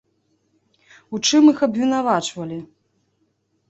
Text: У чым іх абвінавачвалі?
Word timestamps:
У 1.17 1.21
чым 1.27 1.43
іх 1.53 1.63
абвінавачвалі? 1.71 2.59